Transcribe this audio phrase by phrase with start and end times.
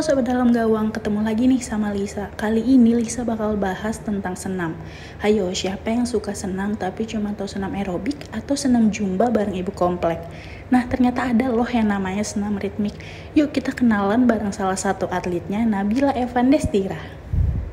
[0.00, 2.32] Halo Sobat Dalam Gawang, ketemu lagi nih sama Lisa.
[2.40, 4.72] Kali ini Lisa bakal bahas tentang senam.
[5.20, 9.68] Hayo, siapa yang suka senam tapi cuma tahu senam aerobik atau senam jumba bareng ibu
[9.76, 10.16] komplek?
[10.72, 12.96] Nah, ternyata ada loh yang namanya senam ritmik.
[13.36, 16.96] Yuk kita kenalan bareng salah satu atletnya, Nabila Evan Destira.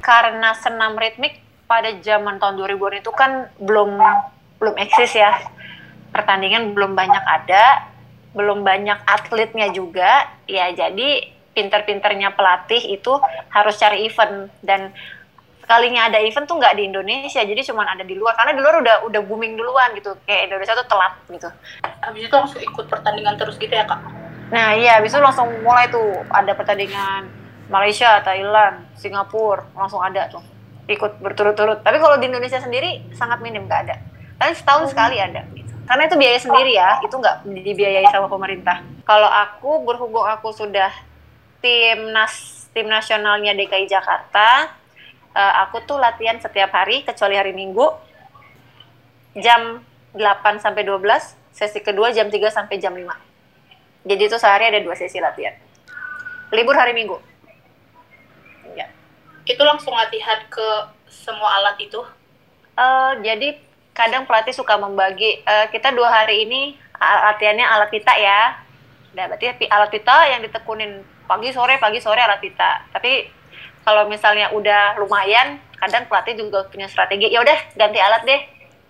[0.04, 4.04] Karena senam ritmik pada zaman tahun 2000 itu kan belum
[4.60, 5.32] belum eksis ya.
[6.12, 7.88] Pertandingan belum banyak ada,
[8.36, 10.28] belum banyak atletnya juga.
[10.44, 13.18] Ya, jadi pinter-pinternya pelatih itu
[13.50, 14.54] harus cari event.
[14.62, 14.94] Dan
[15.66, 18.38] kalinya ada event tuh nggak di Indonesia jadi cuma ada di luar.
[18.38, 20.14] Karena di luar udah udah booming duluan gitu.
[20.30, 21.50] Kayak Indonesia tuh telat gitu.
[22.06, 24.00] Habis itu langsung ikut pertandingan terus gitu ya kak?
[24.48, 27.28] Nah iya habis itu langsung mulai tuh ada pertandingan
[27.68, 30.44] Malaysia Thailand Singapura langsung ada tuh.
[30.88, 31.84] Ikut berturut-turut.
[31.84, 34.00] Tapi kalau di Indonesia sendiri sangat minim nggak ada.
[34.40, 35.74] Tapi setahun sekali ada gitu.
[35.88, 38.84] karena itu biaya sendiri ya itu nggak dibiayai sama pemerintah.
[39.08, 40.92] Kalau aku berhubung aku sudah
[41.64, 44.76] timnas tim nasionalnya DKI Jakarta.
[45.38, 47.94] Uh, aku tuh latihan setiap hari kecuali hari Minggu
[49.38, 49.86] jam
[50.18, 50.98] 8 sampai 12
[51.54, 53.28] sesi kedua jam 3 sampai jam 5
[54.08, 55.52] jadi itu sehari ada dua sesi latihan.
[56.56, 57.20] Libur hari Minggu.
[58.72, 58.88] Ya.
[59.44, 60.68] Itu langsung latihan ke
[61.12, 62.00] semua alat itu?
[62.80, 63.60] Uh, jadi
[63.92, 65.44] kadang pelatih suka membagi.
[65.44, 68.64] Uh, kita dua hari ini latihannya alat pita ya.
[69.12, 73.38] Nah berarti alat pita yang ditekunin pagi sore pagi sore alat pita tapi
[73.88, 78.42] kalau misalnya udah lumayan kadang pelatih juga punya strategi ya udah ganti alat deh.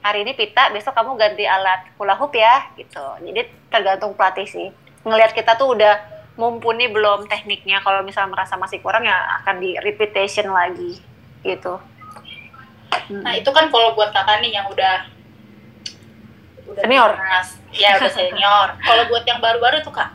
[0.02, 3.06] Hari ini pita besok kamu ganti alat hula hoop ya gitu.
[3.22, 4.68] Jadi tergantung pelatih sih.
[5.06, 6.02] Ngelihat kita tuh udah
[6.34, 7.84] mumpuni belum tekniknya.
[7.86, 10.98] Kalau misalnya merasa masih kurang ya akan di repetition lagi
[11.46, 11.78] gitu.
[13.22, 15.14] Nah itu kan kalau buat kakak nih yang udah
[16.74, 17.12] udah senior.
[17.70, 18.68] ya udah senior.
[18.88, 20.12] Kalau buat yang baru-baru tuh kak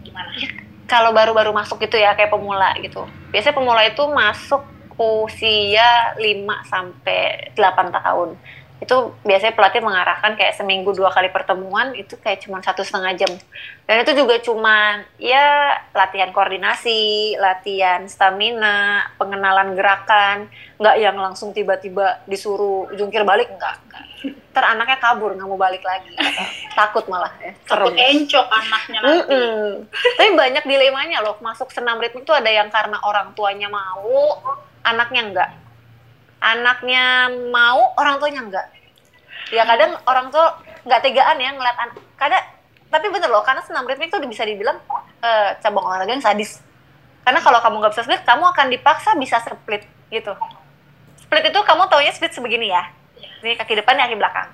[0.00, 0.32] gimana
[0.90, 3.06] kalau baru-baru masuk gitu ya kayak pemula gitu.
[3.30, 4.66] Biasanya pemula itu masuk
[5.00, 8.34] usia 5 sampai 8 tahun.
[8.80, 13.32] Itu biasanya pelatih mengarahkan kayak seminggu dua kali pertemuan itu kayak cuma satu setengah jam.
[13.84, 20.48] Dan itu juga cuma ya latihan koordinasi, latihan stamina, pengenalan gerakan,
[20.80, 24.04] nggak yang langsung tiba-tiba disuruh jungkir balik enggak, enggak
[24.50, 26.12] ter anaknya kabur nggak mau balik lagi.
[26.78, 27.54] Takut malah ya.
[27.64, 29.32] Takut encok anaknya nanti.
[29.32, 29.68] Mm -mm.
[30.18, 34.42] tapi banyak dilemanya loh masuk senam ritme itu ada yang karena orang tuanya mau
[34.82, 35.50] anaknya enggak
[36.40, 38.66] anaknya mau orang tuanya enggak.
[39.52, 40.56] Ya kadang orang tua
[40.88, 42.44] nggak tegaan ya ngeliat anak kadang
[42.90, 44.80] tapi bener loh karena senam ritme itu bisa dibilang
[45.22, 46.64] uh, cabang olahraga yang sadis.
[47.22, 50.32] Karena kalau kamu nggak bisa split kamu akan dipaksa bisa split gitu.
[51.20, 52.88] Split itu kamu taunya split sebegini ya.
[53.44, 54.48] Ini kaki depan kaki belakang.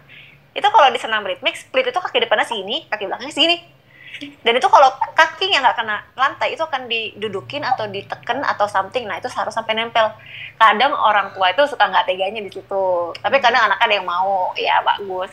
[0.52, 3.75] Itu kalau di senam ritmik split itu kaki depannya segini kaki belakangnya segini
[4.16, 9.04] dan itu kalau kakinya nggak kena lantai itu akan didudukin atau diteken atau something.
[9.04, 10.08] Nah itu harus sampai nempel.
[10.56, 13.12] Kadang orang tua itu suka nggak teganya di situ.
[13.20, 14.56] Tapi kadang anak ada yang mau.
[14.56, 15.28] Ya bagus.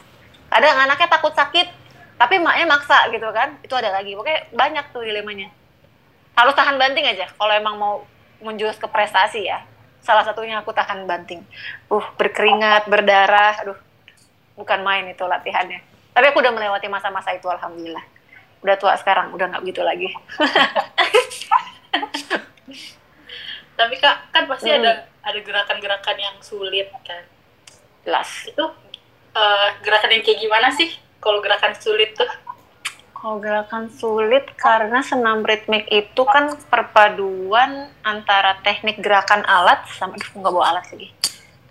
[0.52, 1.68] Kadang anaknya takut sakit
[2.20, 3.56] tapi maknya maksa gitu kan.
[3.64, 4.20] Itu ada lagi.
[4.20, 5.48] Pokoknya banyak tuh dilemanya.
[6.36, 7.30] Harus tahan banting aja.
[7.32, 7.94] Kalau emang mau
[8.44, 9.64] menjurus ke prestasi ya.
[10.04, 11.40] Salah satunya aku tahan banting.
[11.88, 13.64] Uh berkeringat berdarah.
[13.64, 13.80] Aduh
[14.60, 15.80] bukan main itu latihannya.
[16.14, 18.13] Tapi aku udah melewati masa-masa itu alhamdulillah
[18.64, 20.08] udah tua sekarang udah nggak begitu lagi.
[23.80, 24.80] Tapi kak kan pasti hmm.
[24.80, 24.92] ada
[25.24, 27.24] ada gerakan-gerakan yang sulit kan?
[28.08, 28.30] Jelas.
[28.48, 28.66] Itu
[29.36, 32.32] uh, gerakan yang kayak gimana sih kalau gerakan sulit tuh?
[33.12, 40.52] Kalau gerakan sulit karena senam ritmik itu kan perpaduan antara teknik gerakan alat sama nggak
[40.52, 41.12] bawa alat lagi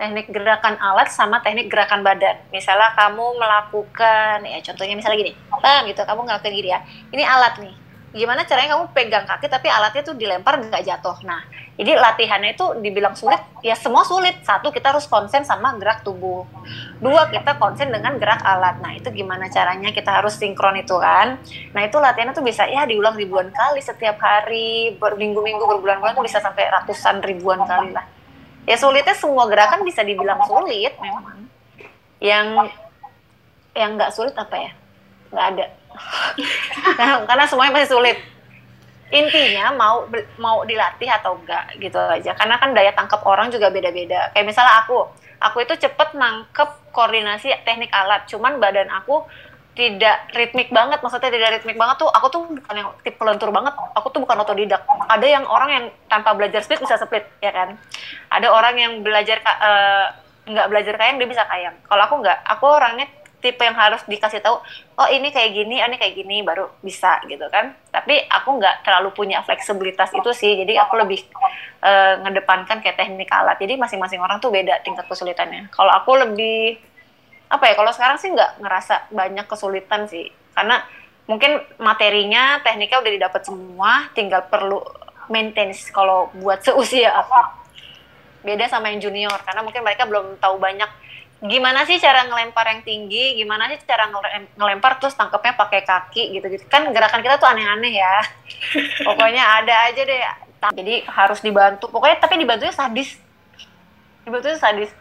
[0.01, 2.41] teknik gerakan alat sama teknik gerakan badan.
[2.51, 5.33] Misalnya kamu melakukan ya contohnya misalnya gini
[5.63, 6.81] bang gitu kamu ngelakuin gini ya.
[7.13, 7.75] Ini alat nih.
[8.13, 11.17] Gimana caranya kamu pegang kaki tapi alatnya tuh dilempar nggak jatuh?
[11.25, 11.41] Nah
[11.81, 14.37] jadi latihannya itu dibilang sulit ya semua sulit.
[14.45, 16.45] Satu kita harus konsen sama gerak tubuh.
[17.01, 18.85] Dua kita konsen dengan gerak alat.
[18.85, 21.41] Nah itu gimana caranya kita harus sinkron itu kan?
[21.73, 26.37] Nah itu latihannya tuh bisa ya diulang ribuan kali setiap hari berminggu-minggu berbulan-bulan tuh bisa
[26.43, 28.05] sampai ratusan ribuan kali lah
[28.67, 30.95] ya sulitnya semua gerakan bisa dibilang sulit.
[30.99, 31.49] Memang.
[32.23, 32.47] Yang
[33.73, 34.71] yang nggak sulit apa ya?
[35.33, 35.67] Nggak ada.
[37.29, 38.19] Karena semuanya masih sulit.
[39.13, 40.09] Intinya mau
[40.41, 42.33] mau dilatih atau enggak gitu aja.
[42.33, 44.33] Karena kan daya tangkap orang juga beda-beda.
[44.33, 45.05] Kayak misalnya aku
[45.43, 48.25] aku itu cepet nangkep koordinasi teknik alat.
[48.25, 49.27] Cuman badan aku
[49.73, 53.73] tidak ritmik banget maksudnya tidak ritmik banget tuh aku tuh bukan yang tipe lentur banget
[53.97, 54.85] aku tuh bukan otodidak.
[55.09, 57.81] Ada yang orang yang tanpa belajar split bisa split ya kan?
[58.29, 60.13] Ada orang yang belajar uh,
[60.45, 61.73] nggak belajar kayang dia bisa kayang.
[61.89, 63.09] Kalau aku nggak aku orangnya
[63.43, 64.55] tipe yang harus dikasih tahu
[65.03, 67.73] oh ini kayak gini oh ini kayak gini baru bisa gitu kan?
[67.89, 71.25] Tapi aku nggak terlalu punya fleksibilitas itu sih jadi aku lebih
[71.81, 73.57] uh, ngedepankan kayak teknik alat.
[73.57, 75.73] Jadi masing-masing orang tuh beda tingkat kesulitannya.
[75.73, 76.92] Kalau aku lebih
[77.53, 80.81] apa ya kalau sekarang sih nggak ngerasa banyak kesulitan sih karena
[81.29, 84.81] mungkin materinya tekniknya udah didapat semua tinggal perlu
[85.29, 87.61] maintenance kalau buat seusia aku
[88.43, 90.89] beda sama yang junior karena mungkin mereka belum tahu banyak
[91.43, 94.07] gimana sih cara ngelempar yang tinggi, gimana sih cara
[94.55, 96.71] ngelempar terus tangkapnya pakai kaki gitu-gitu.
[96.71, 98.15] Kan gerakan kita tuh aneh-aneh ya.
[99.07, 100.23] Pokoknya ada aja deh.
[100.71, 101.91] Jadi harus dibantu.
[101.91, 103.19] Pokoknya tapi dibantunya sadis.
[104.23, 104.95] Dibantunya sadis.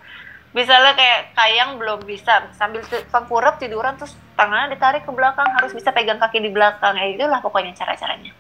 [0.52, 5.96] Misalnya kayak kayang belum bisa sambil tengkurap tiduran terus tangannya ditarik ke belakang harus bisa
[5.96, 7.00] pegang kaki di belakang.
[7.00, 8.36] Ya itulah pokoknya cara-caranya.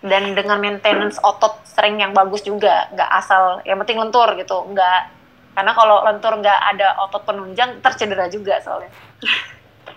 [0.00, 5.16] Dan dengan maintenance otot sering yang bagus juga, nggak asal yang penting lentur gitu, nggak
[5.56, 8.92] karena kalau lentur nggak ada otot penunjang tercedera juga soalnya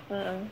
[0.10, 0.48] hmm.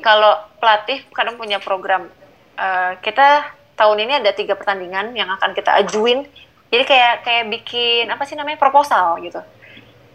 [0.00, 2.08] kalau pelatih kadang punya program
[2.56, 6.24] uh, kita tahun ini ada tiga pertandingan yang akan kita ajuin
[6.70, 9.42] jadi kayak kayak bikin apa sih namanya proposal gitu.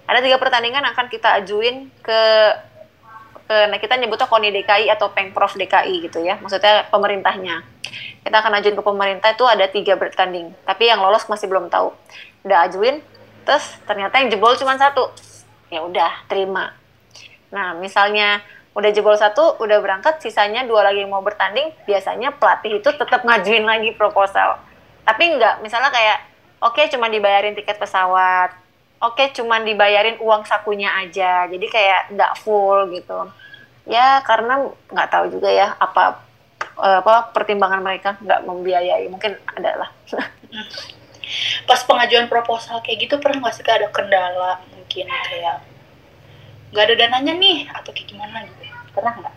[0.07, 2.21] Ada tiga pertandingan akan kita ajuin ke
[3.45, 6.39] ke nah kita nyebutnya KONI DKI atau Pengprov DKI gitu ya.
[6.39, 7.61] Maksudnya pemerintahnya.
[8.25, 11.93] Kita akan ajuin ke pemerintah itu ada tiga bertanding tapi yang lolos masih belum tahu.
[12.47, 13.03] Udah ajuin
[13.45, 15.11] terus ternyata yang jebol cuma satu.
[15.69, 16.71] Ya udah terima.
[17.51, 18.41] Nah misalnya
[18.75, 23.27] udah jebol satu udah berangkat sisanya dua lagi yang mau bertanding biasanya pelatih itu tetap
[23.27, 24.59] ngajuin lagi proposal.
[25.03, 26.34] Tapi enggak misalnya kayak
[26.65, 28.57] oke okay, cuma dibayarin tiket pesawat.
[29.03, 31.45] Oke okay, cuma dibayarin uang sakunya aja.
[31.45, 33.29] Jadi kayak nggak full gitu.
[33.85, 36.25] Ya karena nggak tahu juga ya apa
[36.81, 39.05] eh, apa pertimbangan mereka nggak membiayai.
[39.13, 39.93] Mungkin adalah
[41.69, 45.65] pas pengajuan proposal kayak gitu pernah nggak sih ada kendala mungkin kayak
[46.69, 48.65] nggak ada dananya nih atau kayak gimana gitu
[48.95, 49.35] pernah nggak?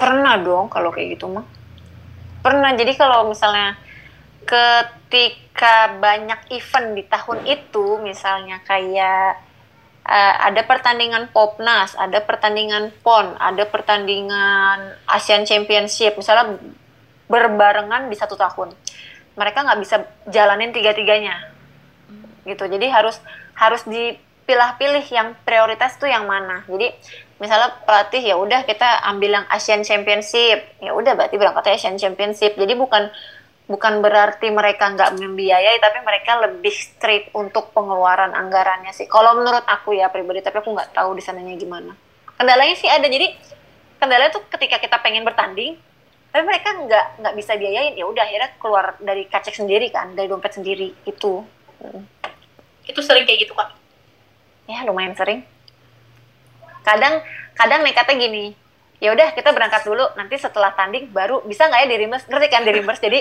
[0.00, 1.46] Pernah dong kalau kayak gitu mah.
[2.40, 2.72] Pernah.
[2.72, 3.76] Jadi kalau misalnya
[4.44, 9.50] ketika banyak event di tahun itu misalnya kayak
[10.06, 16.58] uh, ada pertandingan Popnas, ada pertandingan PON, ada pertandingan Asian Championship, misalnya
[17.30, 18.74] berbarengan di satu tahun.
[19.38, 19.96] Mereka nggak bisa
[20.26, 21.54] jalanin tiga-tiganya.
[22.42, 22.66] Gitu.
[22.66, 23.22] Jadi harus
[23.54, 26.66] harus dipilah-pilih yang prioritas tuh yang mana.
[26.66, 26.90] Jadi
[27.38, 30.66] misalnya pelatih ya udah kita ambil yang Asian Championship.
[30.82, 32.58] Ya udah berarti berangkat Asian Championship.
[32.58, 33.08] Jadi bukan
[33.70, 39.06] bukan berarti mereka nggak membiayai tapi mereka lebih straight untuk pengeluaran anggarannya sih.
[39.06, 41.94] Kalau menurut aku ya pribadi tapi aku nggak tahu di sananya gimana.
[42.34, 43.30] Kendalanya sih ada jadi
[44.02, 45.78] kendalanya tuh ketika kita pengen bertanding
[46.34, 47.94] tapi mereka nggak nggak bisa biayain.
[47.94, 51.46] Ya udah akhirnya keluar dari kacek sendiri kan dari dompet sendiri itu
[51.78, 52.02] hmm.
[52.90, 53.70] itu sering kayak gitu kak?
[54.66, 55.46] Ya lumayan sering.
[56.82, 57.22] Kadang
[57.54, 58.58] kadang nekatnya gini
[58.98, 62.26] ya udah kita berangkat dulu nanti setelah tanding baru bisa nggak ya di reimburse?
[62.26, 62.98] Ngerti kan di reimburse?
[62.98, 63.20] Jadi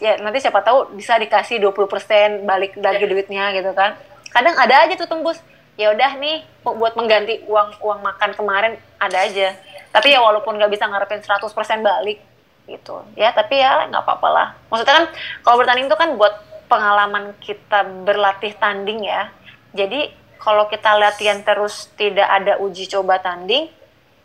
[0.00, 3.98] ya nanti siapa tahu bisa dikasih 20% balik lagi duitnya gitu kan.
[4.32, 5.40] Kadang ada aja tuh tembus.
[5.76, 9.56] Ya udah nih buat mengganti uang uang makan kemarin ada aja.
[9.92, 11.48] Tapi ya walaupun nggak bisa ngarepin 100%
[11.84, 12.20] balik
[12.68, 13.02] gitu.
[13.18, 14.48] Ya tapi ya nggak apa-apa lah.
[14.68, 15.06] Maksudnya kan
[15.44, 16.34] kalau bertanding itu kan buat
[16.68, 19.28] pengalaman kita berlatih tanding ya.
[19.76, 23.68] Jadi kalau kita latihan terus tidak ada uji coba tanding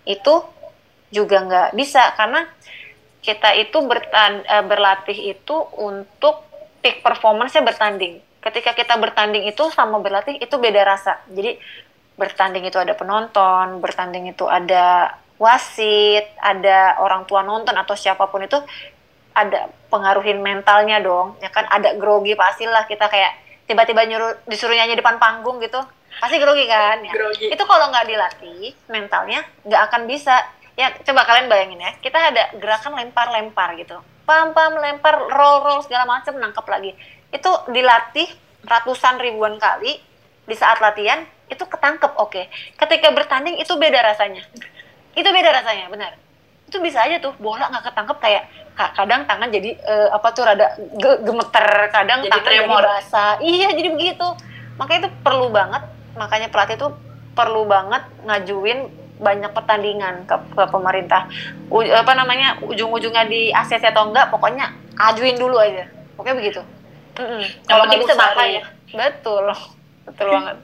[0.08, 0.34] itu
[1.12, 2.16] juga nggak bisa.
[2.16, 2.48] Karena
[3.27, 6.48] kita itu bertan eh, berlatih itu untuk
[6.79, 11.60] peak performance-nya bertanding ketika kita bertanding itu sama berlatih itu beda rasa jadi
[12.15, 18.43] bertanding itu ada penonton bertanding itu ada wasit, ada orang tua nonton atau siapa pun
[18.43, 18.57] itu
[19.38, 21.38] ada pengaruhin mentalnya dong.
[21.39, 25.77] Ya kan ada grogi pastilah kita kayak tiba-tiba nyuruh disuruh nyanyi depan panggung gitu.
[26.17, 27.13] Pasti grogi kan ya.
[27.13, 27.53] Grogi.
[27.53, 30.36] Itu kalau nggak dilatih mentalnya nggak akan bisa.
[30.77, 33.98] Ya coba kalian bayangin ya, kita ada gerakan lempar-lempar gitu.
[34.29, 36.91] Pam-pam lempar, roll-roll segala macam nangkep lagi.
[37.34, 38.29] Itu dilatih
[38.62, 39.98] ratusan ribuan kali
[40.46, 42.29] di saat latihan itu ketangkep oke.
[42.29, 42.46] Okay.
[42.77, 44.46] Ketika bertanding itu beda rasanya
[45.17, 46.13] itu beda rasanya benar
[46.67, 48.43] itu bisa aja tuh bola nggak ketangkep kayak
[48.77, 52.84] kadang tangan jadi uh, apa tuh rada gemeter kadang jadi tangan tremor.
[52.86, 54.27] jadi basah iya jadi begitu
[54.77, 56.89] makanya itu perlu banget makanya pelatih itu
[57.34, 58.79] perlu banget ngajuin
[59.17, 61.29] banyak pertandingan ke, ke pemerintah.
[61.69, 65.89] U, apa namanya ujung-ujungnya di ACC atau enggak pokoknya ajuin dulu aja.
[66.17, 66.62] Pokoknya begitu?
[67.17, 67.41] Mm -mm.
[67.65, 68.63] kalau nggak bisa bahaya ya.
[68.93, 69.45] Betul.
[70.07, 70.57] Betul banget.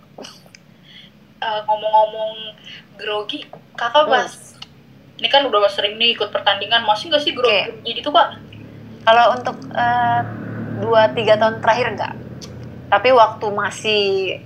[1.43, 2.55] Uh, ngomong-ngomong
[2.97, 3.43] grogi
[3.75, 5.19] kakak pas hmm.
[5.19, 7.95] ini kan udah sering nih ikut pertandingan masih gak sih grogi okay.
[7.99, 8.39] gitu kak
[9.03, 10.21] kalau untuk uh,
[10.79, 12.13] dua tiga tahun terakhir enggak
[12.87, 14.03] tapi waktu masih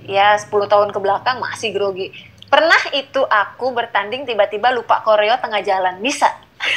[0.08, 2.16] ya 10 tahun ke belakang masih grogi
[2.48, 6.00] pernah itu aku bertanding tiba-tiba lupa koreo tengah jalan.
[6.00, 6.28] Bisa.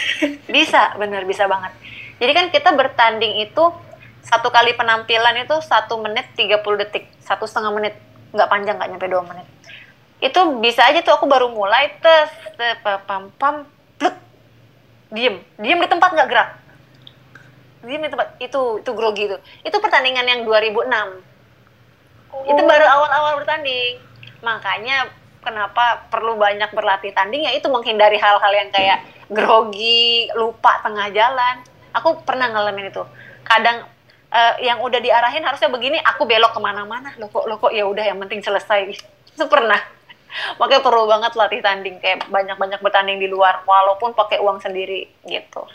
[0.54, 1.74] Bisa bener bisa banget.
[2.22, 3.64] Jadi kan kita bertanding itu
[4.22, 7.98] satu kali penampilan itu satu menit 30 detik satu setengah menit.
[8.30, 9.48] Nggak panjang nggak nyampe dua menit.
[10.22, 13.66] Itu bisa aja tuh aku baru mulai tes te- pa- pam pam
[13.98, 14.14] pluk
[15.10, 15.42] diem.
[15.58, 16.50] Diem di tempat nggak gerak.
[17.82, 18.38] Diem di tempat.
[18.38, 19.38] Itu itu grogi itu.
[19.66, 21.32] Itu pertandingan yang 2006
[22.32, 23.98] itu baru awal-awal bertanding.
[24.46, 25.10] Makanya
[25.42, 31.66] kenapa perlu banyak berlatih tanding ya itu menghindari hal-hal yang kayak grogi lupa tengah jalan.
[31.92, 33.04] Aku pernah ngalamin itu.
[33.44, 33.84] Kadang
[34.32, 37.12] eh, yang udah diarahin harusnya begini aku belok ke mana-mana.
[37.18, 38.96] Lo kok lo kok ya udah yang penting selesai.
[39.36, 39.80] Itu pernah.
[40.56, 45.68] Makanya perlu banget latih tanding kayak banyak-banyak bertanding di luar walaupun pakai uang sendiri gitu.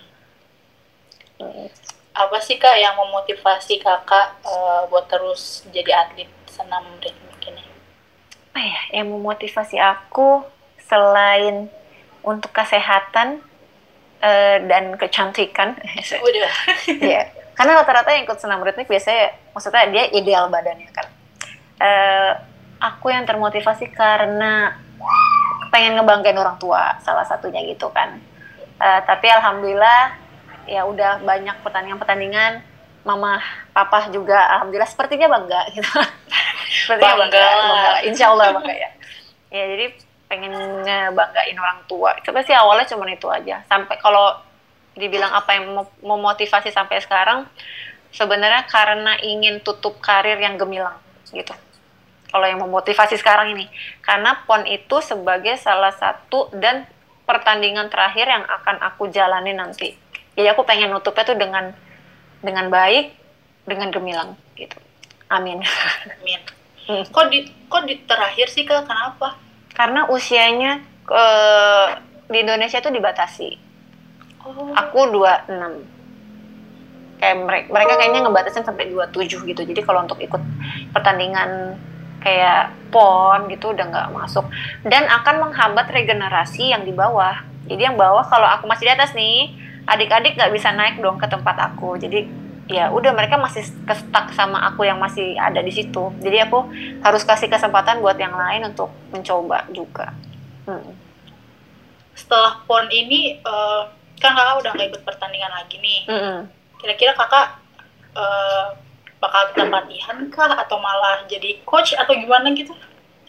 [2.17, 6.85] Apa sih kak yang memotivasi kakak eh, buat terus jadi atlet senam?
[8.57, 10.41] Apa ya yang memotivasi aku
[10.81, 11.69] selain
[12.25, 13.45] untuk kesehatan
[14.25, 15.77] eh, dan kecantikan
[16.25, 16.53] Udah.
[16.89, 17.37] Iya.
[17.53, 21.05] Karena rata-rata yang ikut senam ritmik biasanya maksudnya dia ideal badannya kan.
[21.85, 22.33] Eh,
[22.81, 24.73] aku yang termotivasi karena
[25.69, 28.17] pengen ngebanggain orang tua salah satunya gitu kan.
[28.81, 30.17] Eh, tapi alhamdulillah
[30.65, 32.65] ya udah banyak pertandingan-pertandingan
[33.05, 33.37] mama
[33.77, 35.93] papa juga alhamdulillah sepertinya bangga gitu.
[36.95, 37.19] Bangga.
[37.19, 37.93] bangga, bangga.
[38.09, 38.91] Insya Allah bangga ya.
[39.51, 39.87] Ya jadi
[40.27, 40.53] pengen
[40.83, 42.15] ngebanggain orang tua.
[42.23, 43.63] Coba sih awalnya cuma itu aja.
[43.67, 44.39] Sampai kalau
[44.97, 47.45] dibilang apa yang memo- memotivasi sampai sekarang
[48.17, 50.97] sebenarnya karena ingin tutup karir yang gemilang
[51.37, 51.53] gitu
[52.33, 53.69] kalau yang memotivasi sekarang ini
[54.01, 56.89] karena pon itu sebagai salah satu dan
[57.29, 59.93] pertandingan terakhir yang akan aku jalani nanti
[60.33, 61.77] jadi aku pengen nutupnya tuh dengan
[62.41, 63.13] dengan baik
[63.69, 64.81] dengan gemilang gitu
[65.29, 65.61] amin
[66.17, 66.41] Amin.
[66.87, 67.03] Hmm.
[67.11, 68.87] Kok di kok di terakhir sih kak?
[68.87, 69.35] Kenapa?
[69.77, 70.81] karena usianya
[71.13, 71.89] eh,
[72.33, 73.69] di Indonesia itu dibatasi
[74.47, 74.71] Oh.
[74.79, 80.39] aku 26 kayak mereka mereka kayaknya ngebatasin sampai 27 gitu jadi kalau untuk ikut
[80.95, 81.75] pertandingan
[82.23, 84.47] kayak pon gitu udah nggak masuk
[84.87, 89.19] dan akan menghambat regenerasi yang di bawah jadi yang bawah kalau aku masih di atas
[89.19, 89.51] nih
[89.91, 92.31] adik-adik nggak bisa naik dong ke tempat aku jadi
[92.67, 96.67] ya udah mereka masih kestak sama aku yang masih ada di situ jadi aku
[97.01, 100.11] harus kasih kesempatan buat yang lain untuk mencoba juga
[100.67, 100.99] Hmm.
[102.11, 103.83] Setelah pon ini eh,
[104.19, 106.01] kan kakak udah nggak ikut pertandingan lagi nih.
[106.11, 106.39] Mm-mm.
[106.83, 107.63] Kira-kira kakak
[108.19, 108.67] eh,
[109.23, 112.75] bakal tetap latihan kah atau malah jadi coach atau gimana gitu?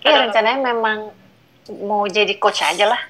[0.02, 1.14] Ada- rencananya memang
[1.86, 3.02] mau jadi coach aja lah.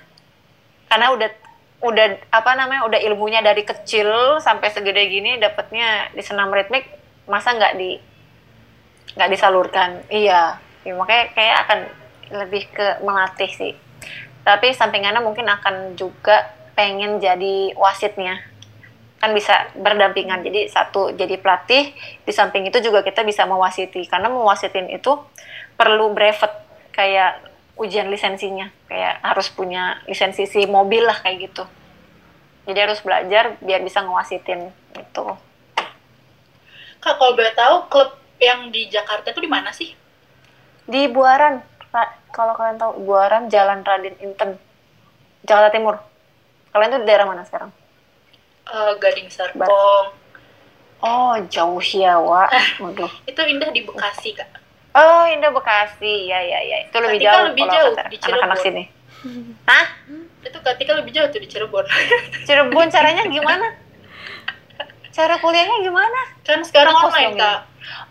[0.91, 1.29] Karena udah
[1.77, 6.89] udah apa namanya udah ilmunya dari kecil sampai segede gini dapatnya di senam ritmik
[7.29, 8.01] masa nggak di
[9.17, 9.89] nggak disalurkan?
[10.09, 10.61] Iya.
[10.85, 11.79] Ya, makanya kayak akan
[12.45, 13.73] lebih ke melatih sih.
[14.45, 18.39] Tapi sampingannya mungkin akan juga pengen jadi wasitnya.
[19.17, 20.45] Kan bisa berdampingan.
[20.45, 21.91] Jadi satu jadi pelatih
[22.23, 24.05] di samping itu juga kita bisa mewasiti.
[24.07, 25.17] Karena mewasitin itu
[25.75, 26.53] perlu brevet.
[26.95, 27.43] Kayak
[27.77, 28.69] ujian lisensinya.
[28.89, 31.63] Kayak harus punya lisensi si mobil lah kayak gitu.
[32.67, 35.25] Jadi harus belajar biar bisa ngewasitin gitu.
[36.99, 38.09] Kak kalau boleh tahu klub
[38.41, 39.93] yang di Jakarta itu di mana sih?
[40.87, 41.59] di Buaran
[42.31, 44.55] kalau kalian tahu Buaran Jalan Raden Inten
[45.43, 45.99] Jakarta Timur.
[46.71, 47.71] Kalian tuh di daerah mana sekarang?
[48.67, 50.07] Eh, Gading Serpong.
[50.97, 52.17] oh jauh ya
[52.81, 53.11] waduh.
[53.27, 54.49] Itu indah di Bekasi kak.
[54.97, 58.57] Oh Indah Bekasi ya ya ya itu lebih Ketika jauh lebih kalau jauh, di anak-anak
[58.57, 58.65] Cirebon.
[58.65, 58.83] sini
[59.67, 59.85] Hah?
[60.45, 61.85] Itu ketika lebih jauh tuh di Cirebon.
[62.47, 63.67] Cirebon caranya gimana?
[65.11, 66.19] Cara kuliahnya gimana?
[66.45, 67.41] kan sekarang online ya?
[67.41, 67.59] kak.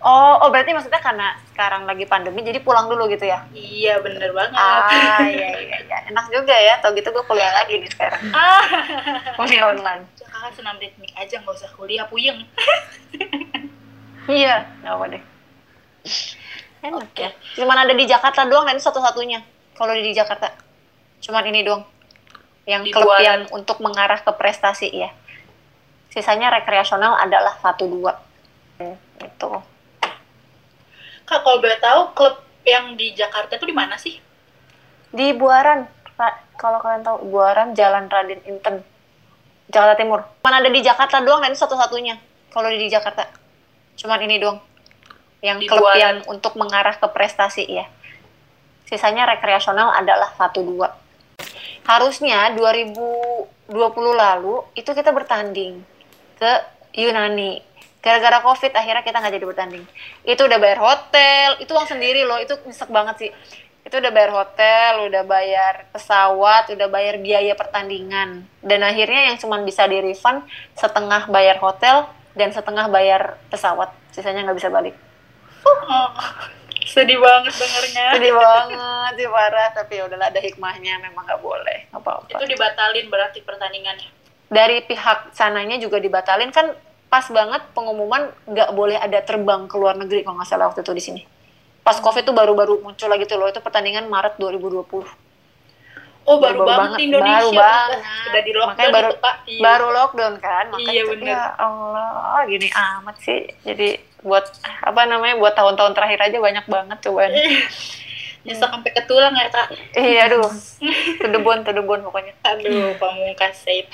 [0.02, 3.46] Oh, oh berarti maksudnya karena sekarang lagi pandemi jadi pulang dulu gitu ya?
[3.54, 4.58] Iya bener banget.
[4.58, 5.98] Ah, iya iya iya.
[6.10, 6.82] Enak juga ya.
[6.82, 8.20] Tau gitu gue kuliah lagi nih sekarang.
[8.34, 8.64] Ah.
[9.38, 10.02] Kuliah online.
[10.18, 12.42] Kakak senam ritmik aja nggak usah kuliah puyeng.
[14.26, 15.22] Iya, nggak apa deh.
[16.82, 17.20] Enak Oke.
[17.20, 17.30] ya.
[17.56, 19.40] Cuman ada di Jakarta doang dan itu satu-satunya.
[19.72, 20.52] Kalau di Jakarta.
[21.20, 21.82] Cuman ini doang.
[22.66, 23.22] Yang Di klub Buaran.
[23.22, 25.10] yang untuk mengarah ke prestasi ya.
[26.10, 28.12] Sisanya rekreasional adalah satu dua.
[28.76, 29.48] Hmm, Gitu.
[31.24, 34.18] Kak kalau boleh tahu klub yang di Jakarta itu di mana sih?
[35.10, 35.86] Di Buaran.
[36.56, 38.80] Kalau kalian tahu, Buaran Jalan Raden Inten.
[39.68, 40.24] Jakarta Timur.
[40.40, 42.16] Cuman ada di Jakarta doang dan itu satu-satunya.
[42.48, 43.28] Kalau di Jakarta.
[43.98, 44.56] Cuman ini doang.
[45.44, 47.86] Yang Di klub yang untuk mengarah ke prestasi ya.
[48.86, 50.94] Sisanya rekreasional adalah satu dua.
[51.86, 53.70] Harusnya 2020
[54.14, 55.82] lalu itu kita bertanding
[56.38, 56.52] ke
[56.96, 57.62] Yunani.
[58.00, 59.84] Gara-gara COVID akhirnya kita nggak jadi bertanding.
[60.22, 63.32] Itu udah bayar hotel, itu uang sendiri loh, itu nyesek banget sih.
[63.86, 68.42] itu udah bayar hotel, udah bayar pesawat, udah bayar biaya pertandingan.
[68.58, 70.42] Dan akhirnya yang cuma bisa di refund
[70.74, 73.94] setengah bayar hotel dan setengah bayar pesawat.
[74.10, 75.05] Sisanya nggak bisa balik.
[75.66, 76.08] Oh,
[76.92, 78.06] sedih banget dengernya.
[78.14, 78.78] Sedih banget
[79.16, 82.30] sih parah, tapi ya udahlah ada hikmahnya memang nggak boleh apa-apa.
[82.30, 84.08] Itu dibatalin berarti pertandingannya.
[84.46, 86.70] Dari pihak sananya juga dibatalin kan
[87.06, 90.92] pas banget pengumuman nggak boleh ada terbang ke luar negeri kalau nggak salah waktu itu
[90.92, 91.22] di sini.
[91.82, 95.06] Pas covid tuh baru-baru muncul lagi tuh loh itu pertandingan Maret 2020.
[96.26, 97.38] Oh, baru, Baru banget, Indonesia.
[97.38, 97.98] baru banget.
[98.26, 99.34] Udah di lockdown Makanya baru- itu, Pak.
[99.46, 99.60] Iya.
[99.62, 101.26] Baru lockdown kan, makanya Iya, bener.
[101.30, 103.40] ya Allah gini amat sih.
[103.62, 103.88] Jadi
[104.26, 104.42] buat
[104.82, 107.30] apa namanya buat tahun-tahun terakhir aja banyak banget cobaan.
[108.46, 109.74] Nyesek sampai ke tulang ya, Kak.
[109.94, 110.46] iya aduh,
[111.18, 111.38] the
[111.82, 112.34] bone pokoknya.
[112.46, 113.86] Aduh, pamungkas Said.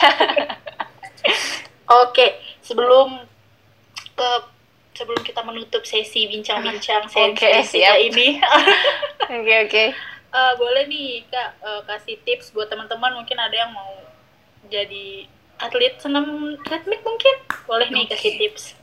[2.05, 3.21] Oke, sebelum
[4.13, 4.29] ke
[4.93, 8.29] sebelum kita menutup sesi bincang-bincang sesi Oke, kita ini,
[9.33, 9.85] Oke oke.
[10.33, 14.05] eh, boleh nih Kak eh, kasih tips buat teman-teman mungkin ada yang mau
[14.69, 15.25] jadi
[15.57, 17.35] atlet senam ritmik mungkin
[17.65, 18.17] boleh nih Oke.
[18.17, 18.77] kasih tips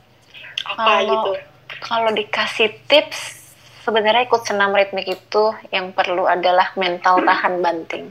[0.66, 1.32] apa Kalau- gitu
[1.80, 3.40] Kalau dikasih tips,
[3.86, 8.10] sebenarnya ikut senam ritmik itu yang perlu adalah mental tahan banting.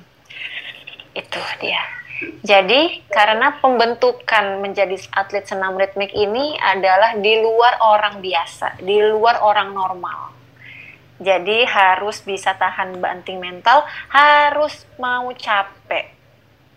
[1.12, 1.82] Itu dia.
[2.42, 9.38] Jadi, karena pembentukan menjadi atlet senam ritmik ini adalah di luar orang biasa, di luar
[9.42, 10.34] orang normal.
[11.18, 16.17] Jadi harus bisa tahan banting mental, harus mau capek.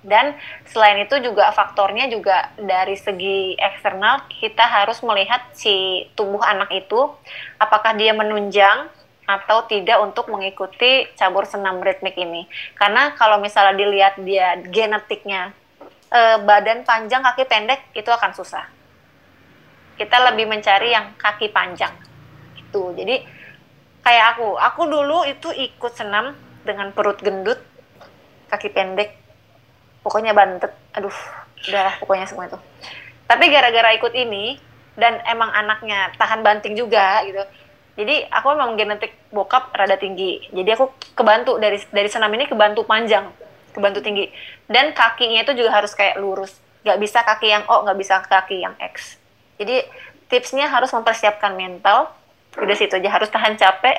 [0.01, 0.34] Dan
[0.65, 7.13] selain itu juga faktornya juga dari segi eksternal kita harus melihat si tubuh anak itu
[7.62, 8.89] apakah dia menunjang
[9.29, 12.50] atau tidak untuk mengikuti cabur senam ritmik ini.
[12.74, 15.53] Karena kalau misalnya dilihat dia genetiknya
[16.12, 18.65] eh, badan panjang kaki pendek itu akan susah.
[19.96, 21.93] Kita lebih mencari yang kaki panjang.
[22.58, 22.91] Itu.
[22.98, 23.22] Jadi
[24.01, 26.34] kayak aku, aku dulu itu ikut senam
[26.65, 27.62] dengan perut gendut,
[28.50, 29.21] kaki pendek,
[30.01, 30.74] pokoknya bantet.
[30.98, 31.13] Aduh
[31.70, 32.58] udahlah pokoknya semua itu.
[33.29, 34.60] Tapi gara-gara ikut ini
[34.98, 37.41] dan emang anaknya tahan banting juga gitu.
[38.02, 40.41] Jadi aku memang genetik bokap rada tinggi.
[40.52, 43.30] Jadi aku kebantu dari dari senam ini kebantu panjang
[43.71, 44.28] kebantu tinggi.
[44.67, 46.60] Dan kakinya itu juga harus kayak lurus.
[46.82, 49.15] Nggak bisa kaki yang O nggak bisa kaki yang X.
[49.62, 49.86] Jadi
[50.28, 52.12] tipsnya harus mempersiapkan mental.
[52.60, 53.95] Udah situ aja harus tahan capek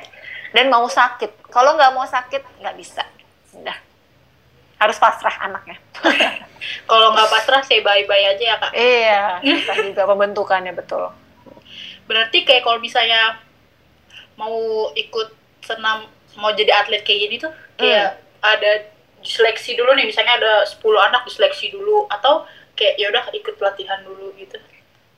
[0.53, 1.49] dan mau sakit.
[1.49, 3.05] Kalau nggak mau sakit nggak bisa.
[3.57, 3.92] Udah
[4.83, 5.79] harus pasrah anaknya
[6.91, 9.23] kalau nggak pasrah saya bye-bye aja ya Kak Iya,
[9.63, 11.11] susah juga pembentukannya betul.
[12.11, 13.39] berarti kayak kalau misalnya
[14.35, 15.29] mau ikut
[15.63, 18.91] senam mau jadi atlet kayak gini tuh kayak ada
[19.23, 22.43] seleksi dulu nih misalnya ada 10 anak diseleksi dulu atau
[22.75, 24.59] kayak ya udah ikut pelatihan dulu gitu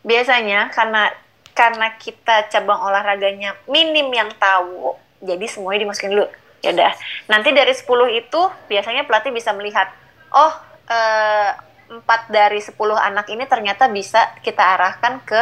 [0.05, 1.09] Biasanya karena
[1.57, 4.93] karena kita cabang olahraganya minim yang tahu,
[5.25, 6.29] jadi semuanya dimasukin dulu.
[6.65, 6.93] Ya udah.
[7.29, 8.41] Nanti dari 10 itu
[8.73, 9.93] biasanya pelatih bisa melihat,
[10.33, 10.53] oh
[10.89, 11.51] eh,
[11.93, 15.41] empat dari 10 anak ini ternyata bisa kita arahkan ke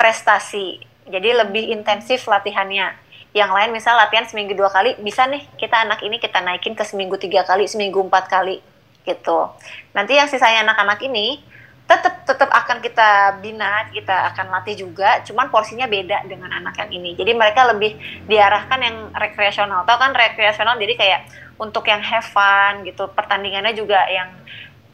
[0.00, 0.80] prestasi.
[1.06, 2.96] Jadi lebih intensif latihannya.
[3.36, 6.88] Yang lain misal latihan seminggu dua kali, bisa nih kita anak ini kita naikin ke
[6.88, 8.64] seminggu tiga kali, seminggu empat kali
[9.04, 9.52] gitu.
[9.92, 11.44] Nanti yang sisanya anak-anak ini
[11.86, 16.90] tetap tetap akan kita bina, kita akan latih juga, cuman porsinya beda dengan anak yang
[16.98, 17.14] ini.
[17.14, 17.94] Jadi mereka lebih
[18.26, 19.86] diarahkan yang rekreasional.
[19.86, 21.20] Tahu kan rekreasional jadi kayak
[21.62, 23.06] untuk yang have fun gitu.
[23.14, 24.34] Pertandingannya juga yang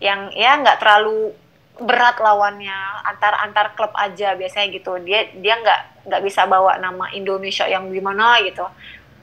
[0.05, 1.33] yang ya nggak terlalu
[1.81, 2.76] berat lawannya
[3.09, 5.00] antar antar klub aja biasanya gitu.
[5.00, 8.68] Dia dia nggak nggak bisa bawa nama Indonesia yang gimana gitu.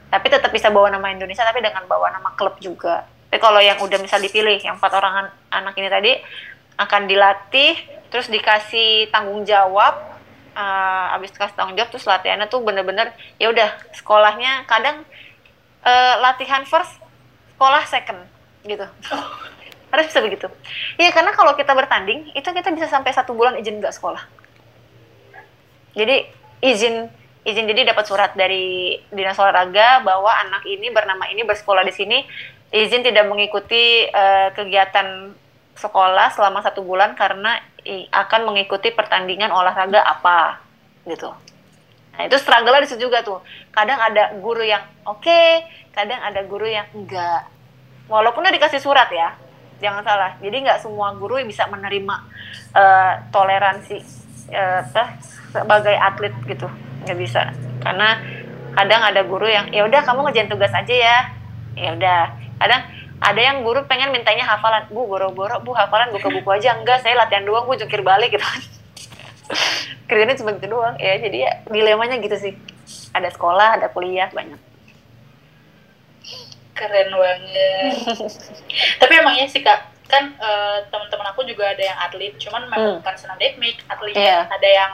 [0.09, 3.05] Tapi tetap bisa bawa nama Indonesia tapi dengan bawa nama klub juga.
[3.29, 6.13] Tapi kalau yang udah misal dipilih yang empat orang an- anak ini tadi
[6.79, 7.75] akan dilatih
[8.07, 9.99] terus dikasih tanggung jawab
[10.55, 15.03] uh, abis dikasih tanggung jawab terus latihannya tuh bener-bener ya udah sekolahnya kadang
[15.83, 16.99] eh, latihan first
[17.55, 18.19] sekolah second
[18.63, 18.87] gitu.
[19.91, 20.47] Harus bisa begitu.
[21.01, 24.21] Iya karena kalau kita bertanding itu kita bisa sampai satu bulan izin nggak sekolah.
[25.97, 26.29] Jadi
[26.63, 27.09] izin
[27.47, 32.19] izin jadi dapat surat dari dinas olahraga bahwa anak ini bernama ini bersekolah di sini.
[32.69, 35.33] Izin tidak mengikuti eh, kegiatan
[35.79, 37.57] sekolah selama satu bulan karena
[38.11, 40.59] akan mengikuti pertandingan olahraga apa
[41.07, 41.31] gitu.
[42.19, 43.39] Nah itu struggle di situ juga tuh.
[43.71, 45.63] Kadang ada guru yang oke,
[45.95, 47.47] kadang ada guru yang enggak.
[48.11, 49.39] Walaupun udah dikasih surat ya,
[49.79, 50.35] jangan salah.
[50.43, 52.15] Jadi nggak semua guru bisa menerima
[52.75, 53.97] eh, toleransi
[54.51, 55.15] apa,
[55.55, 56.67] sebagai atlet gitu,
[57.07, 57.55] nggak bisa.
[57.79, 58.19] Karena
[58.75, 61.17] kadang ada guru yang ya udah kamu ngerjain tugas aja ya,
[61.79, 62.23] ya udah.
[62.59, 62.81] Kadang
[63.19, 67.15] ada yang guru pengen mintanya hafalan, bu boro-boro bu hafalan buka buku aja enggak, saya
[67.15, 68.43] latihan doang bu jungkir balik gitu.
[70.07, 72.53] Kerjanya cuma gitu doang ya, jadi ya dilemanya gitu sih.
[73.11, 74.57] Ada sekolah, ada kuliah banyak.
[76.71, 77.91] keren banget
[79.03, 82.95] tapi emangnya sih kak kan eh, teman-teman aku juga ada yang atlet cuman memang Hmm.
[83.03, 84.47] bukan senam dekmik atlet Iya.
[84.47, 84.93] ada yang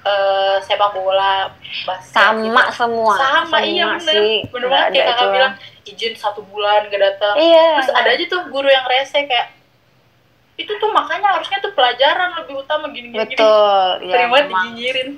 [0.00, 1.52] eh, sepak bola
[1.84, 2.74] basket sama gitu.
[2.74, 4.00] semua sama, iya bener.
[4.02, 4.34] sih.
[4.46, 5.32] Bener banget kayak kakak itu.
[5.32, 7.34] bilang izin satu bulan gak datang.
[7.34, 7.68] Iya.
[7.76, 9.48] Terus ada aja tuh guru yang rese kayak
[10.56, 13.16] itu tuh makanya harusnya tuh pelajaran lebih utama gini gini.
[13.18, 15.08] Gini betul ya sering banget dinyinyirin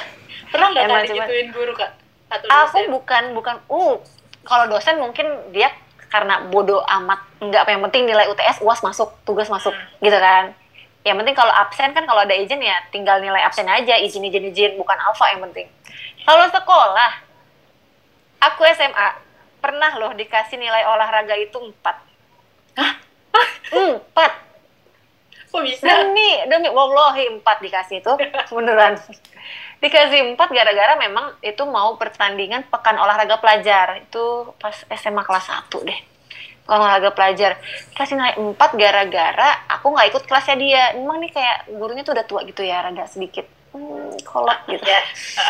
[0.50, 1.90] pernah nggak cuma- digituin guru kak?
[2.26, 2.84] Atau aku dosen?
[2.90, 3.94] bukan bukan uh
[4.42, 5.68] kalau dosen mungkin dia
[6.06, 10.00] karena bodoh amat nggak yang penting nilai UTS uas masuk tugas masuk Hmm.
[10.00, 10.54] gitu kan
[11.06, 14.50] yang penting kalau absen kan kalau ada izin ya tinggal nilai absen aja izin izin
[14.50, 15.70] izin bukan alfa yang penting.
[16.26, 17.22] Kalau sekolah
[18.42, 19.08] aku SMA
[19.62, 21.96] pernah loh dikasih nilai olahraga itu empat.
[23.70, 24.32] Empat.
[25.54, 25.86] Kok bisa?
[25.86, 28.12] Demi demi wallahi empat dikasih itu
[28.50, 28.98] beneran.
[29.78, 34.02] Dikasih empat gara-gara memang itu mau pertandingan pekan olahraga pelajar.
[34.02, 36.15] Itu pas SMA kelas 1 deh
[36.66, 37.58] olahraga pelajar
[37.94, 42.26] kasih nilai empat gara-gara aku nggak ikut kelasnya dia memang nih kayak gurunya tuh udah
[42.26, 45.02] tua gitu ya rada sedikit hmm, kolot gitu ya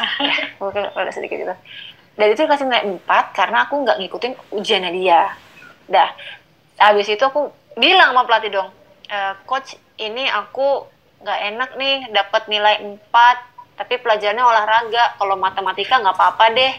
[0.64, 1.54] Oke, rada sedikit gitu.
[2.16, 5.36] Dan itu dikasih nilai 4 karena aku nggak ngikutin ujiannya dia.
[5.86, 6.10] Dah,
[6.80, 8.68] habis itu aku bilang sama pelatih dong,
[9.06, 10.88] "E, coach ini aku
[11.20, 13.36] nggak enak nih dapat nilai 4,
[13.76, 15.04] tapi pelajarannya olahraga.
[15.20, 16.72] Kalau matematika nggak apa-apa deh.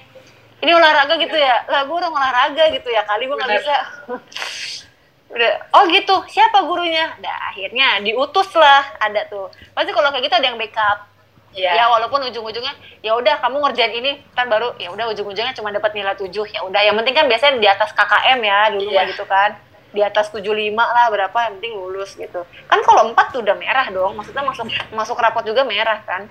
[0.57, 1.65] Ini olahraga gitu ya?
[1.69, 3.77] Lah gue udah olahraga gitu ya, kali gue nggak bisa.
[5.27, 7.11] Udah, oh gitu, siapa gurunya?
[7.19, 9.51] Dah, akhirnya diutus lah, ada tuh.
[9.75, 11.03] Pasti kalau kayak gitu ada yang backup
[11.57, 15.73] ya ya walaupun ujung-ujungnya ya udah kamu ngerjain ini kan baru ya udah ujung-ujungnya cuma
[15.73, 19.05] dapat nilai 7 ya udah yang penting kan biasanya di atas KKM ya dulu mah
[19.09, 19.57] gitu kan
[19.89, 23.87] di atas 75 lah berapa yang penting lulus gitu kan kalau 4 tuh udah merah
[23.89, 26.29] dong maksudnya masuk masuk rapot juga merah kan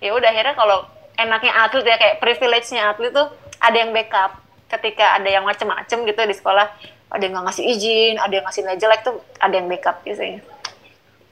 [0.00, 0.88] ya udah akhirnya kalau
[1.20, 3.28] enaknya atlet ya kayak privilege-nya atlet tuh
[3.62, 6.66] ada yang backup ketika ada yang macem-macem gitu di sekolah
[7.12, 10.40] ada yang nggak ngasih izin ada yang ngasih nilai jelek tuh ada yang backup biasanya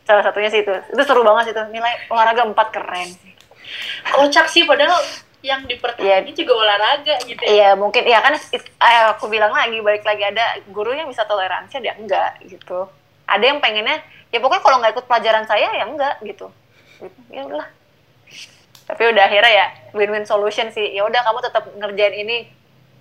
[0.07, 3.09] salah satunya sih itu itu seru banget sih itu nilai olahraga 4 keren
[4.15, 4.99] kocak sih padahal
[5.41, 7.49] yang dipertandingin juga olahraga gitu ya.
[7.49, 11.25] Iya mungkin ya kan it- eh, aku bilang lagi balik lagi ada guru yang bisa
[11.25, 12.85] toleransi ada enggak gitu.
[13.25, 16.53] Ada yang pengennya ya pokoknya kalau nggak ikut pelajaran saya ya enggak gitu.
[17.01, 17.65] Gitu, Ya udah.
[18.91, 20.91] Tapi udah akhirnya ya win-win solution sih.
[20.91, 22.51] Ya udah kamu tetap ngerjain ini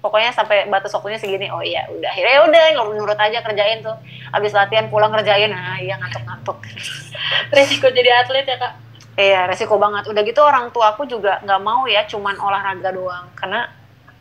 [0.05, 1.49] pokoknya sampai batas waktunya segini.
[1.49, 3.97] Oh iya udah akhirnya ya udah nurut-nurut aja kerjain tuh.
[4.29, 5.49] Habis latihan pulang kerjain.
[5.49, 6.61] Nah iya ngantuk-ngantuk.
[7.57, 8.73] resiko jadi atlet ya kak
[9.19, 10.07] Iya, resiko banget.
[10.07, 13.27] Udah gitu orang tua aku juga nggak mau ya cuman olahraga doang.
[13.35, 13.67] Karena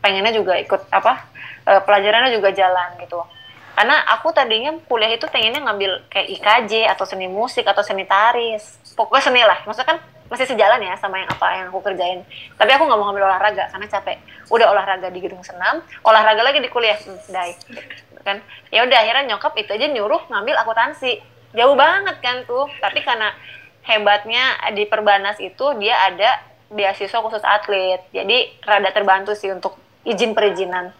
[0.03, 1.23] pengennya juga ikut apa
[1.63, 3.23] eh, pelajarannya juga jalan gitu.
[3.79, 8.75] Karena aku tadinya kuliah itu pengennya ngambil kayak IKJ atau seni musik atau seni taris.
[8.91, 9.63] Pokoknya seni lah.
[9.63, 9.97] Maksudnya kan
[10.29, 12.21] masih sejalan ya sama yang apa yang aku kerjain.
[12.55, 14.17] Tapi aku nggak mau ngambil olahraga karena capek.
[14.53, 16.95] Udah olahraga di gedung senam, olahraga lagi di kuliah.
[17.01, 17.57] Hmm, dai.
[18.21, 18.37] Kan?
[18.69, 21.17] Ya udah akhirnya nyokap itu aja nyuruh ngambil akuntansi.
[21.57, 22.69] Jauh banget kan tuh.
[22.77, 23.33] Tapi karena
[23.89, 28.05] hebatnya di Perbanas itu dia ada beasiswa khusus atlet.
[28.13, 30.93] Jadi rada terbantu sih untuk izin perizinan.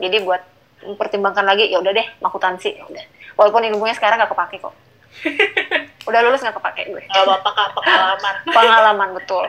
[0.00, 0.40] Jadi buat
[0.80, 3.04] mempertimbangkan lagi ya udah deh akuntansi ya udah.
[3.36, 4.74] Walaupun ilmunya sekarang nggak kepake kok.
[6.10, 7.02] udah lulus nggak kepake gue.
[7.06, 9.46] nggak apa-apa kak pengalaman Pengalaman betul.